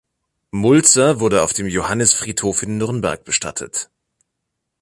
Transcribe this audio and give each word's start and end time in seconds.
Mulzer 0.49 1.19
wurde 1.19 1.43
auf 1.43 1.53
dem 1.53 1.67
Johannisfriedhof 1.67 2.63
in 2.63 2.79
Nürnberg 2.79 3.23
bestattet. 3.23 3.91